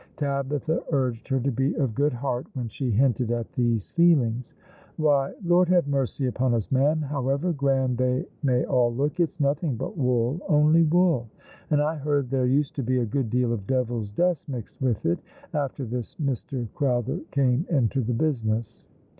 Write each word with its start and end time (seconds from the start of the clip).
Tabitha 0.17 0.81
urged 0.91 1.27
her 1.27 1.39
to 1.39 1.51
be 1.51 1.75
of 1.75 1.93
good 1.93 2.11
heart 2.11 2.47
when 2.55 2.67
she 2.69 2.89
hinted 2.89 3.29
at 3.29 3.53
these 3.53 3.91
feelings." 3.91 4.55
Why, 4.97 5.35
Lord 5.45 5.67
have 5.69 5.87
mercy 5.87 6.25
upon 6.25 6.53
u.?, 6.53 6.59
ma'am, 6.71 7.03
however 7.03 7.53
grand 7.53 7.99
they 7.99 8.25
may 8.41 8.65
all 8.65 8.91
look, 8.91 9.19
it's 9.19 9.39
nothing 9.39 9.75
but 9.75 9.95
wool— 9.95 10.39
only 10.49 10.81
wool; 10.81 11.29
and 11.69 11.83
I 11.83 11.97
heard 11.97 12.31
there 12.31 12.47
used 12.47 12.73
to 12.77 12.81
be 12.81 12.97
a 12.97 13.05
good 13.05 13.29
deal 13.29 13.53
of 13.53 13.67
devil's 13.67 14.09
dust 14.09 14.49
mixed 14.49 14.81
with 14.81 15.05
it, 15.05 15.19
after 15.53 15.85
this 15.85 16.15
Mr. 16.15 16.67
Crowther 16.73 17.19
came 17.29 17.67
into 17.69 18.01
the 18.01 18.15
business." 18.15 18.83